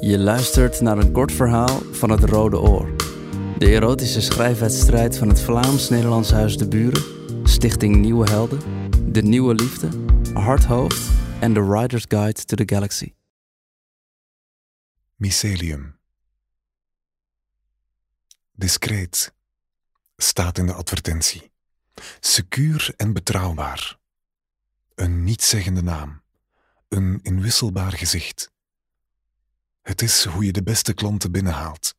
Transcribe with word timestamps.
Je 0.00 0.18
luistert 0.18 0.80
naar 0.80 0.98
een 0.98 1.12
kort 1.12 1.32
verhaal 1.32 1.80
van 1.92 2.10
het 2.10 2.24
Rode 2.24 2.60
Oor. 2.60 2.96
De 3.58 3.66
erotische 3.66 4.20
schrijfwedstrijd 4.20 5.18
van 5.18 5.28
het 5.28 5.40
Vlaams-Nederlands 5.40 6.30
Huis 6.30 6.56
de 6.56 6.68
Buren, 6.68 7.02
Stichting 7.48 7.96
Nieuwe 7.96 8.30
Helden, 8.30 8.60
De 9.12 9.22
Nieuwe 9.22 9.54
Liefde, 9.54 9.88
Hardhoofd 10.32 11.10
en 11.40 11.52
The 11.52 11.72
Rider's 11.72 12.04
Guide 12.08 12.44
to 12.44 12.56
the 12.56 12.74
Galaxy. 12.74 13.12
Mycelium. 15.14 15.98
Discreet 18.52 19.34
staat 20.16 20.58
in 20.58 20.66
de 20.66 20.72
advertentie. 20.72 21.50
Secuur 22.20 22.92
en 22.96 23.12
betrouwbaar. 23.12 23.98
Een 24.94 25.24
nietszeggende 25.24 25.82
naam. 25.82 26.22
Een 26.88 27.20
inwisselbaar 27.22 27.92
gezicht. 27.92 28.52
Het 29.84 30.02
is 30.02 30.24
hoe 30.24 30.44
je 30.44 30.52
de 30.52 30.62
beste 30.62 30.94
klanten 30.94 31.32
binnenhaalt, 31.32 31.94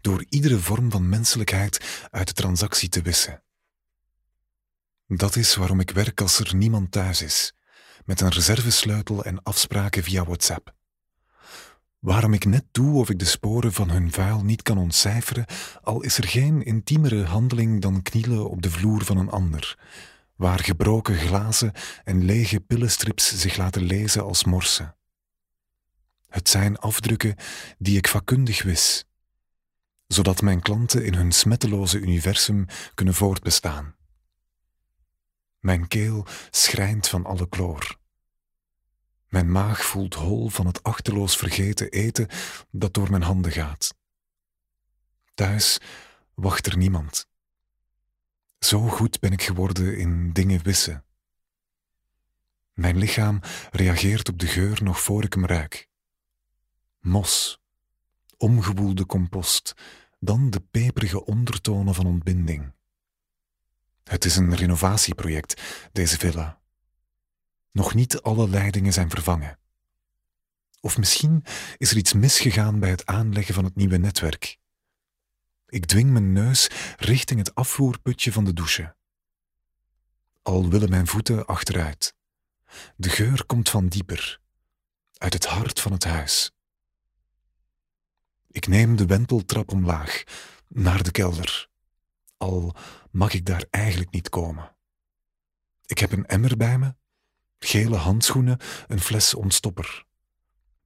door 0.00 0.24
iedere 0.28 0.58
vorm 0.58 0.90
van 0.90 1.08
menselijkheid 1.08 2.06
uit 2.10 2.26
de 2.26 2.32
transactie 2.32 2.88
te 2.88 3.02
wissen. 3.02 3.42
Dat 5.06 5.36
is 5.36 5.54
waarom 5.54 5.80
ik 5.80 5.90
werk 5.90 6.20
als 6.20 6.38
er 6.38 6.54
niemand 6.54 6.90
thuis 6.90 7.22
is, 7.22 7.54
met 8.04 8.20
een 8.20 8.28
reservesleutel 8.28 9.24
en 9.24 9.42
afspraken 9.42 10.02
via 10.02 10.24
WhatsApp. 10.24 10.74
Waarom 11.98 12.32
ik 12.32 12.44
net 12.44 12.64
doe 12.70 12.98
of 12.98 13.10
ik 13.10 13.18
de 13.18 13.24
sporen 13.24 13.72
van 13.72 13.90
hun 13.90 14.12
vuil 14.12 14.44
niet 14.44 14.62
kan 14.62 14.78
ontcijferen, 14.78 15.46
al 15.82 16.02
is 16.02 16.18
er 16.18 16.28
geen 16.28 16.62
intiemere 16.62 17.24
handeling 17.24 17.80
dan 17.80 18.02
knielen 18.02 18.50
op 18.50 18.62
de 18.62 18.70
vloer 18.70 19.04
van 19.04 19.16
een 19.16 19.30
ander, 19.30 19.78
waar 20.36 20.60
gebroken 20.60 21.16
glazen 21.16 21.72
en 22.04 22.24
lege 22.24 22.60
pillenstrips 22.60 23.40
zich 23.40 23.56
laten 23.56 23.82
lezen 23.82 24.22
als 24.22 24.44
morsen. 24.44 24.96
Het 26.34 26.48
zijn 26.48 26.78
afdrukken 26.78 27.36
die 27.78 27.96
ik 27.96 28.08
vakkundig 28.08 28.62
wis, 28.62 29.04
zodat 30.06 30.42
mijn 30.42 30.60
klanten 30.60 31.04
in 31.04 31.14
hun 31.14 31.32
smetteloze 31.32 31.98
universum 31.98 32.66
kunnen 32.94 33.14
voortbestaan. 33.14 33.94
Mijn 35.58 35.88
keel 35.88 36.26
schrijnt 36.50 37.08
van 37.08 37.24
alle 37.24 37.48
kloor. 37.48 37.98
Mijn 39.28 39.52
maag 39.52 39.84
voelt 39.84 40.14
hol 40.14 40.48
van 40.48 40.66
het 40.66 40.82
achteloos 40.82 41.36
vergeten 41.36 41.90
eten 41.90 42.28
dat 42.70 42.94
door 42.94 43.10
mijn 43.10 43.22
handen 43.22 43.52
gaat. 43.52 43.94
Thuis 45.34 45.78
wacht 46.34 46.66
er 46.66 46.76
niemand. 46.76 47.28
Zo 48.58 48.88
goed 48.88 49.20
ben 49.20 49.32
ik 49.32 49.42
geworden 49.42 49.98
in 49.98 50.32
dingen 50.32 50.62
wissen. 50.62 51.04
Mijn 52.72 52.96
lichaam 52.96 53.40
reageert 53.70 54.28
op 54.28 54.38
de 54.38 54.46
geur 54.46 54.82
nog 54.82 55.00
voor 55.00 55.24
ik 55.24 55.32
hem 55.32 55.46
ruik. 55.46 55.92
Mos, 57.04 57.60
omgewoelde 58.36 59.06
compost, 59.06 59.74
dan 60.20 60.50
de 60.50 60.60
peperige 60.60 61.24
ondertonen 61.24 61.94
van 61.94 62.06
ontbinding. 62.06 62.72
Het 64.04 64.24
is 64.24 64.36
een 64.36 64.54
renovatieproject, 64.54 65.62
deze 65.92 66.18
villa. 66.18 66.60
Nog 67.72 67.94
niet 67.94 68.22
alle 68.22 68.48
leidingen 68.48 68.92
zijn 68.92 69.10
vervangen. 69.10 69.58
Of 70.80 70.98
misschien 70.98 71.44
is 71.76 71.90
er 71.90 71.96
iets 71.96 72.12
misgegaan 72.12 72.80
bij 72.80 72.90
het 72.90 73.06
aanleggen 73.06 73.54
van 73.54 73.64
het 73.64 73.74
nieuwe 73.74 73.96
netwerk. 73.96 74.58
Ik 75.66 75.86
dwing 75.86 76.10
mijn 76.10 76.32
neus 76.32 76.68
richting 76.96 77.38
het 77.38 77.54
afvoerputje 77.54 78.32
van 78.32 78.44
de 78.44 78.52
douche. 78.52 78.96
Al 80.42 80.68
willen 80.68 80.90
mijn 80.90 81.06
voeten 81.06 81.46
achteruit. 81.46 82.14
De 82.96 83.08
geur 83.08 83.46
komt 83.46 83.70
van 83.70 83.88
dieper, 83.88 84.40
uit 85.18 85.32
het 85.32 85.46
hart 85.46 85.80
van 85.80 85.92
het 85.92 86.04
huis. 86.04 86.53
Ik 88.54 88.66
neem 88.66 88.96
de 88.96 89.06
wenteltrap 89.06 89.72
omlaag, 89.72 90.22
naar 90.68 91.02
de 91.02 91.10
kelder. 91.10 91.68
Al 92.36 92.74
mag 93.10 93.32
ik 93.32 93.44
daar 93.46 93.64
eigenlijk 93.70 94.10
niet 94.10 94.28
komen. 94.28 94.76
Ik 95.86 95.98
heb 95.98 96.12
een 96.12 96.26
emmer 96.26 96.56
bij 96.56 96.78
me, 96.78 96.94
gele 97.58 97.96
handschoenen, 97.96 98.58
een 98.86 99.00
fles 99.00 99.34
ontstopper. 99.34 100.04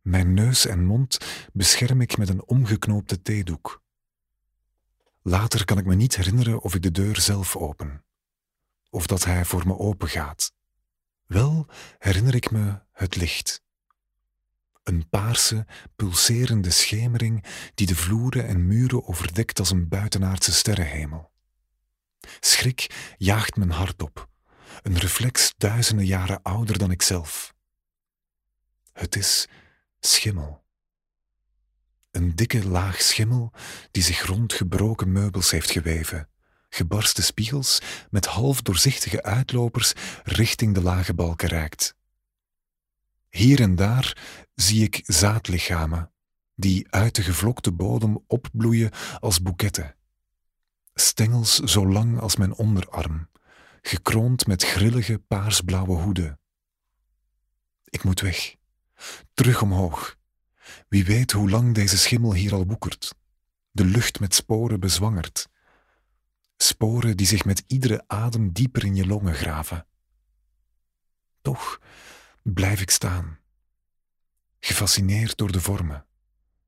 Mijn 0.01 0.35
neus 0.35 0.67
en 0.67 0.85
mond 0.85 1.19
bescherm 1.53 2.01
ik 2.01 2.17
met 2.17 2.29
een 2.29 2.47
omgeknoopte 2.47 3.23
theedoek. 3.23 3.83
Later 5.23 5.65
kan 5.65 5.79
ik 5.79 5.85
me 5.85 5.95
niet 5.95 6.17
herinneren 6.17 6.61
of 6.61 6.75
ik 6.75 6.83
de 6.83 6.91
deur 6.91 7.21
zelf 7.21 7.57
open, 7.57 8.05
of 8.91 9.07
dat 9.07 9.25
hij 9.25 9.45
voor 9.45 9.67
me 9.67 9.79
open 9.79 10.09
gaat. 10.09 10.53
Wel 11.27 11.67
herinner 11.99 12.35
ik 12.35 12.51
me 12.51 12.81
het 12.93 13.17
licht. 13.17 13.67
Een 14.89 15.09
paarse, 15.09 15.67
pulserende 15.97 16.71
schemering 16.71 17.45
die 17.75 17.87
de 17.87 17.97
vloeren 17.97 18.47
en 18.47 18.67
muren 18.67 19.07
overdekt 19.07 19.59
als 19.59 19.71
een 19.71 19.89
buitenaardse 19.89 20.53
sterrenhemel. 20.53 21.31
Schrik 22.41 23.15
jaagt 23.17 23.57
mijn 23.57 23.71
hart 23.71 24.03
op, 24.03 24.29
een 24.83 24.99
reflex 24.99 25.55
duizenden 25.57 26.07
jaren 26.07 26.43
ouder 26.43 26.79
dan 26.79 26.91
ikzelf. 26.91 27.55
Het 28.93 29.17
is 29.17 29.49
schimmel. 30.01 30.65
Een 32.11 32.37
dikke 32.37 32.69
laag 32.69 33.03
schimmel 33.03 33.53
die 33.91 34.03
zich 34.03 34.27
rond 34.27 34.53
gebroken 34.53 35.13
meubels 35.13 35.51
heeft 35.51 35.71
geweven, 35.71 36.29
gebarste 36.69 37.23
spiegels 37.23 37.79
met 38.11 38.27
half 38.27 38.63
doorzichtige 38.63 39.23
uitlopers 39.23 39.93
richting 40.25 40.75
de 40.75 40.83
lage 40.83 41.15
balken 41.15 41.49
reikt. 41.49 41.97
Hier 43.31 43.61
en 43.61 43.75
daar 43.75 44.17
zie 44.55 44.83
ik 44.83 45.03
zaadlichamen 45.05 46.13
die 46.55 46.87
uit 46.91 47.15
de 47.15 47.23
gevlokte 47.23 47.73
bodem 47.73 48.25
opbloeien 48.27 48.91
als 49.21 49.43
boeketten. 49.43 49.95
Stengels 50.95 51.59
zo 51.59 51.89
lang 51.89 52.21
als 52.21 52.37
mijn 52.37 52.55
onderarm, 52.55 53.29
gekroond 53.83 54.47
met 54.47 54.65
grillige 54.65 55.19
paarsblauwe 55.19 55.95
hoeden. 55.95 56.41
Ik 57.85 58.05
moet 58.05 58.21
weg, 58.21 58.57
terug 59.35 59.63
omhoog. 59.63 60.17
Wie 60.89 61.05
weet 61.05 61.33
hoe 61.33 61.51
lang 61.51 61.75
deze 61.75 61.99
schimmel 61.99 62.35
hier 62.35 62.55
al 62.55 62.67
woekert, 62.67 63.15
de 63.71 63.85
lucht 63.85 64.21
met 64.21 64.35
sporen 64.35 64.81
bezwangert. 64.81 65.49
Sporen 66.57 67.17
die 67.17 67.27
zich 67.27 67.45
met 67.45 67.65
iedere 67.67 68.05
adem 68.07 68.53
dieper 68.53 68.85
in 68.85 68.95
je 68.95 69.07
longen 69.07 69.35
graven. 69.35 69.87
Toch 71.43 71.81
blijf 72.55 72.81
ik 72.81 72.91
staan, 72.91 73.39
gefascineerd 74.61 75.37
door 75.37 75.53
de 75.53 75.61
vormen, 75.61 76.07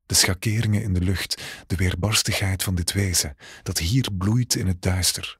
de 0.05 0.13
schakeringen 0.13 0.83
in 0.83 0.93
de 0.93 1.01
lucht, 1.01 1.41
de 1.67 1.75
weerbarstigheid 1.75 2.63
van 2.63 2.75
dit 2.75 2.91
wezen 2.91 3.35
dat 3.63 3.77
hier 3.77 4.13
bloeit 4.13 4.55
in 4.55 4.67
het 4.67 4.81
duister. 4.81 5.39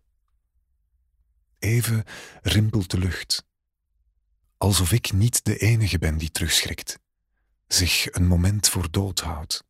Even 1.60 2.04
rimpelt 2.42 2.92
de 2.92 2.98
lucht, 2.98 3.46
alsof 4.58 4.92
ik 4.92 5.12
niet 5.12 5.46
de 5.46 5.58
enige 5.58 6.00
ben 6.00 6.18
die 6.18 6.32
terugschrikt, 6.32 7.00
zich 7.68 8.14
een 8.14 8.28
moment 8.28 8.70
voor 8.70 8.92
dood 8.92 9.20
houdt 9.20 9.64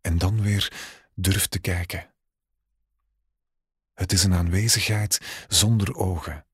en 0.00 0.18
dan 0.18 0.42
weer 0.42 0.72
durft 1.14 1.50
te 1.50 1.58
kijken. 1.58 2.12
Het 3.94 4.12
is 4.12 4.24
een 4.24 4.34
aanwezigheid 4.34 5.20
zonder 5.48 5.94
ogen, 5.94 6.46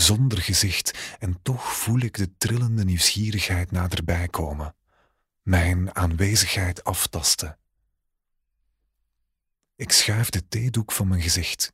zonder 0.00 0.42
gezicht, 0.42 1.16
en 1.18 1.42
toch 1.42 1.76
voel 1.76 2.00
ik 2.00 2.16
de 2.16 2.36
trillende 2.36 2.84
nieuwsgierigheid 2.84 3.70
naderbij 3.70 4.28
komen, 4.28 4.74
mijn 5.42 5.94
aanwezigheid 5.94 6.84
aftasten. 6.84 7.58
Ik 9.76 9.92
schuif 9.92 10.30
de 10.30 10.48
theedoek 10.48 10.92
van 10.92 11.08
mijn 11.08 11.22
gezicht, 11.22 11.72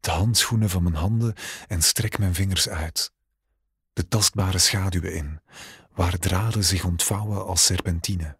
de 0.00 0.10
handschoenen 0.10 0.70
van 0.70 0.82
mijn 0.82 0.94
handen 0.94 1.34
en 1.66 1.82
strek 1.82 2.18
mijn 2.18 2.34
vingers 2.34 2.68
uit, 2.68 3.12
de 3.92 4.08
tastbare 4.08 4.58
schaduwen 4.58 5.14
in, 5.14 5.40
waar 5.94 6.18
draden 6.18 6.64
zich 6.64 6.84
ontvouwen 6.84 7.46
als 7.46 7.64
serpentine. 7.64 8.38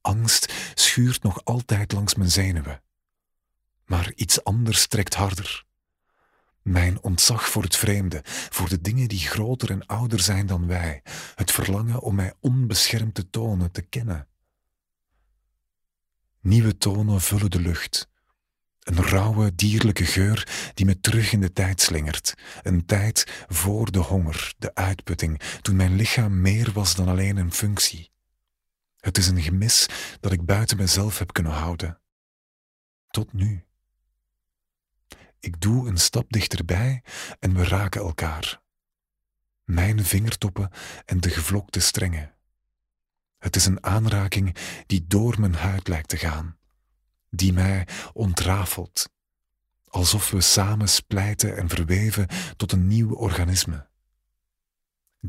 Angst 0.00 0.52
schuurt 0.74 1.22
nog 1.22 1.44
altijd 1.44 1.92
langs 1.92 2.14
mijn 2.14 2.30
zenuwen, 2.30 2.82
maar 3.84 4.12
iets 4.14 4.44
anders 4.44 4.86
trekt 4.86 5.14
harder 5.14 5.68
mijn 6.62 7.02
ontzag 7.02 7.48
voor 7.48 7.62
het 7.62 7.76
vreemde, 7.76 8.20
voor 8.24 8.68
de 8.68 8.80
dingen 8.80 9.08
die 9.08 9.18
groter 9.18 9.70
en 9.70 9.86
ouder 9.86 10.20
zijn 10.20 10.46
dan 10.46 10.66
wij, 10.66 11.02
het 11.34 11.50
verlangen 11.50 12.00
om 12.00 12.14
mij 12.14 12.32
onbeschermd 12.40 13.14
te 13.14 13.30
tonen, 13.30 13.70
te 13.70 13.82
kennen. 13.82 14.28
Nieuwe 16.40 16.78
tonen 16.78 17.20
vullen 17.20 17.50
de 17.50 17.60
lucht. 17.60 18.08
Een 18.80 19.02
rauwe, 19.02 19.54
dierlijke 19.54 20.04
geur 20.04 20.70
die 20.74 20.86
me 20.86 21.00
terug 21.00 21.32
in 21.32 21.40
de 21.40 21.52
tijd 21.52 21.80
slingert. 21.80 22.34
Een 22.62 22.86
tijd 22.86 23.44
voor 23.48 23.92
de 23.92 23.98
honger, 23.98 24.54
de 24.58 24.74
uitputting, 24.74 25.40
toen 25.60 25.76
mijn 25.76 25.96
lichaam 25.96 26.40
meer 26.40 26.72
was 26.72 26.94
dan 26.94 27.08
alleen 27.08 27.36
een 27.36 27.52
functie. 27.52 28.10
Het 29.00 29.18
is 29.18 29.26
een 29.26 29.42
gemis 29.42 29.86
dat 30.20 30.32
ik 30.32 30.44
buiten 30.44 30.76
mezelf 30.76 31.18
heb 31.18 31.32
kunnen 31.32 31.52
houden. 31.52 32.00
Tot 33.10 33.32
nu. 33.32 33.64
Ik 35.40 35.60
doe 35.60 35.88
een 35.88 35.98
stap 35.98 36.32
dichterbij 36.32 37.02
en 37.38 37.54
we 37.54 37.64
raken 37.64 38.00
elkaar. 38.00 38.60
Mijn 39.64 40.04
vingertoppen 40.04 40.70
en 41.04 41.20
de 41.20 41.30
gevlokte 41.30 41.80
strengen. 41.80 42.34
Het 43.38 43.56
is 43.56 43.66
een 43.66 43.84
aanraking 43.84 44.56
die 44.86 45.06
door 45.06 45.40
mijn 45.40 45.54
huid 45.54 45.88
lijkt 45.88 46.08
te 46.08 46.16
gaan, 46.16 46.56
die 47.30 47.52
mij 47.52 47.86
ontrafelt, 48.12 49.10
alsof 49.88 50.30
we 50.30 50.40
samen 50.40 50.88
splijten 50.88 51.56
en 51.56 51.68
verweven 51.68 52.26
tot 52.56 52.72
een 52.72 52.86
nieuw 52.86 53.14
organisme. 53.14 53.89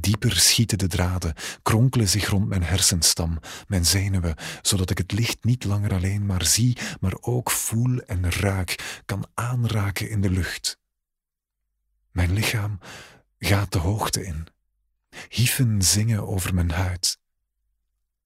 Dieper 0.02 0.36
schieten 0.36 0.78
de 0.78 0.88
draden, 0.88 1.34
kronkelen 1.62 2.10
zich 2.10 2.30
rond 2.30 2.48
mijn 2.48 2.64
hersenstam, 2.64 3.40
mijn 3.68 3.86
zenuwen, 3.86 4.36
zodat 4.62 4.90
ik 4.90 4.98
het 4.98 5.12
licht 5.12 5.44
niet 5.44 5.64
langer 5.64 5.94
alleen 5.94 6.26
maar 6.26 6.46
zie, 6.46 6.78
maar 7.00 7.18
ook 7.22 7.52
voel 7.52 8.00
en 8.00 8.32
ruik, 8.32 9.02
kan 9.06 9.28
aanraken 9.34 10.10
in 10.10 10.22
de 10.22 10.30
lucht. 10.30 10.80
Mijn 12.12 12.34
lichaam 12.34 12.80
gaat 13.40 13.72
de 13.72 13.80
hoogte 13.80 14.26
in. 14.26 14.48
Hieven 15.30 15.82
zingen 15.82 16.28
over 16.28 16.54
mijn 16.54 16.72
huid. 16.72 17.20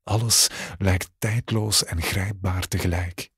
Alles 0.03 0.47
lijkt 0.77 1.09
tijdloos 1.17 1.85
en 1.85 2.01
grijpbaar 2.01 2.67
tegelijk. 2.67 3.33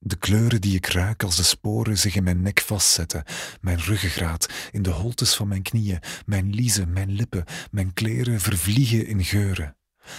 De 0.00 0.16
kleuren 0.16 0.60
die 0.60 0.76
ik 0.76 0.86
ruik 0.86 1.22
als 1.22 1.36
de 1.36 1.42
sporen 1.42 1.98
zich 1.98 2.14
in 2.14 2.22
mijn 2.22 2.42
nek 2.42 2.60
vastzetten, 2.60 3.24
mijn 3.60 3.78
ruggengraat, 3.78 4.48
in 4.70 4.82
de 4.82 4.90
holtes 4.90 5.34
van 5.34 5.48
mijn 5.48 5.62
knieën, 5.62 6.00
mijn 6.26 6.54
liezen, 6.54 6.92
mijn 6.92 7.10
lippen, 7.10 7.44
mijn 7.70 7.92
kleren 7.92 8.40
vervliegen 8.40 9.06
in 9.06 9.24
geuren. 9.24 9.76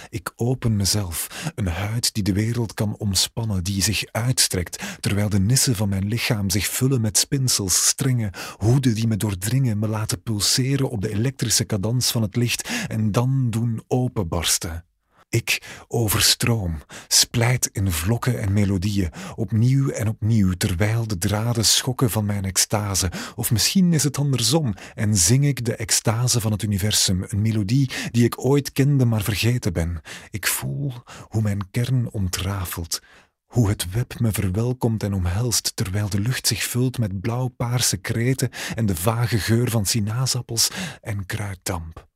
Ik 0.08 0.32
open 0.36 0.76
mezelf, 0.76 1.50
een 1.54 1.66
huid 1.66 2.14
die 2.14 2.22
de 2.22 2.32
wereld 2.32 2.74
kan 2.74 2.96
omspannen, 2.96 3.64
die 3.64 3.82
zich 3.82 4.04
uitstrekt, 4.12 5.00
terwijl 5.00 5.28
de 5.28 5.40
nissen 5.40 5.76
van 5.76 5.88
mijn 5.88 6.08
lichaam 6.08 6.50
zich 6.50 6.66
vullen 6.66 7.00
met 7.00 7.18
spinsels, 7.18 7.86
stringen, 7.86 8.32
hoeden 8.56 8.94
die 8.94 9.06
me 9.06 9.16
doordringen, 9.16 9.78
me 9.78 9.88
laten 9.88 10.22
pulseren 10.22 10.90
op 10.90 11.00
de 11.00 11.10
elektrische 11.10 11.66
cadans 11.66 12.10
van 12.10 12.22
het 12.22 12.36
licht 12.36 12.68
en 12.88 13.12
dan 13.12 13.50
doen 13.50 13.82
openbarsten. 13.86 14.84
Ik 15.30 15.62
overstroom, 15.88 16.78
splijt 17.08 17.68
in 17.72 17.92
vlokken 17.92 18.40
en 18.40 18.52
melodieën, 18.52 19.12
opnieuw 19.36 19.90
en 19.90 20.08
opnieuw, 20.08 20.52
terwijl 20.52 21.06
de 21.06 21.18
draden 21.18 21.64
schokken 21.64 22.10
van 22.10 22.24
mijn 22.24 22.44
extase. 22.44 23.10
Of 23.36 23.50
misschien 23.50 23.92
is 23.92 24.02
het 24.02 24.18
andersom 24.18 24.74
en 24.94 25.16
zing 25.16 25.46
ik 25.46 25.64
de 25.64 25.76
extase 25.76 26.40
van 26.40 26.52
het 26.52 26.62
universum, 26.62 27.24
een 27.28 27.42
melodie 27.42 27.90
die 28.10 28.24
ik 28.24 28.44
ooit 28.44 28.72
kende 28.72 29.04
maar 29.04 29.22
vergeten 29.22 29.72
ben. 29.72 30.00
Ik 30.30 30.46
voel 30.46 30.92
hoe 31.28 31.42
mijn 31.42 31.70
kern 31.70 32.10
ontrafelt, 32.10 33.00
hoe 33.46 33.68
het 33.68 33.90
web 33.90 34.20
me 34.20 34.32
verwelkomt 34.32 35.02
en 35.02 35.14
omhelst, 35.14 35.72
terwijl 35.74 36.08
de 36.08 36.20
lucht 36.20 36.46
zich 36.46 36.62
vult 36.62 36.98
met 36.98 37.20
blauw-paarse 37.20 37.96
kreten 37.96 38.50
en 38.74 38.86
de 38.86 38.96
vage 38.96 39.38
geur 39.38 39.70
van 39.70 39.86
sinaasappels 39.86 40.70
en 41.00 41.26
kruiddamp. 41.26 42.08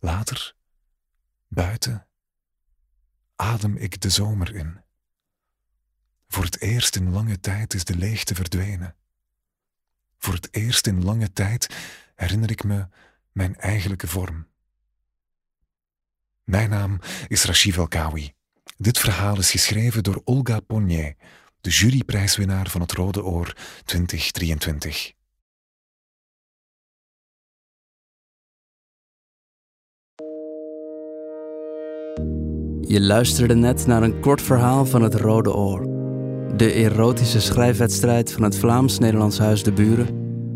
Later 0.00 0.55
Buiten 1.56 2.06
adem 3.36 3.76
ik 3.76 4.00
de 4.00 4.10
zomer 4.10 4.54
in. 4.54 4.80
Voor 6.28 6.44
het 6.44 6.60
eerst 6.60 6.96
in 6.96 7.10
lange 7.10 7.40
tijd 7.40 7.74
is 7.74 7.84
de 7.84 7.96
leegte 7.96 8.34
verdwenen. 8.34 8.96
Voor 10.18 10.34
het 10.34 10.48
eerst 10.54 10.86
in 10.86 11.04
lange 11.04 11.32
tijd 11.32 11.76
herinner 12.14 12.50
ik 12.50 12.64
me 12.64 12.88
mijn 13.32 13.56
eigenlijke 13.56 14.06
vorm. 14.06 14.46
Mijn 16.44 16.70
naam 16.70 17.00
is 17.28 17.44
Rashid 17.44 17.78
Alkawi. 17.78 18.32
Dit 18.76 18.98
verhaal 18.98 19.38
is 19.38 19.50
geschreven 19.50 20.02
door 20.02 20.20
Olga 20.24 20.60
Ponier, 20.60 21.16
de 21.60 21.70
juryprijswinnaar 21.70 22.70
van 22.70 22.80
het 22.80 22.92
Rode 22.92 23.24
Oor 23.24 23.56
2023. 23.84 25.12
Je 32.88 33.00
luisterde 33.00 33.54
net 33.54 33.86
naar 33.86 34.02
een 34.02 34.20
kort 34.20 34.42
verhaal 34.42 34.86
van 34.86 35.02
het 35.02 35.14
Rode 35.14 35.54
Oor. 35.54 35.86
De 36.56 36.72
erotische 36.72 37.40
schrijfwedstrijd 37.40 38.32
van 38.32 38.42
het 38.42 38.58
Vlaams-Nederlands 38.58 39.38
Huis 39.38 39.62
de 39.62 39.72
Buren, 39.72 40.08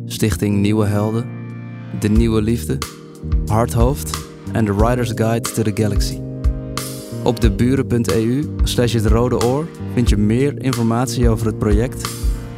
Stichting 0.06 0.56
Nieuwe 0.56 0.86
Helden, 0.86 1.26
De 2.00 2.08
Nieuwe 2.08 2.42
Liefde, 2.42 2.78
Hardhoofd 3.46 4.18
en 4.52 4.64
The 4.64 4.74
Writer's 4.74 5.12
Guide 5.14 5.52
to 5.52 5.62
the 5.62 5.82
Galaxy. 5.82 6.20
Op 7.24 7.40
deburen.eu 7.40 8.54
slash 8.62 8.92
het 8.92 9.06
Rode 9.06 9.46
Oor 9.46 9.66
vind 9.94 10.08
je 10.08 10.16
meer 10.16 10.62
informatie 10.62 11.28
over 11.28 11.46
het 11.46 11.58
project, 11.58 12.10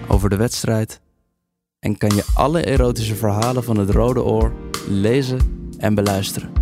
over 0.08 0.30
de 0.30 0.36
wedstrijd 0.36 1.00
en 1.78 1.98
kan 1.98 2.14
je 2.14 2.24
alle 2.34 2.64
erotische 2.64 3.14
verhalen 3.14 3.64
van 3.64 3.76
het 3.76 3.90
Rode 3.90 4.22
Oor 4.22 4.52
lezen 4.88 5.38
en 5.78 5.94
beluisteren. 5.94 6.61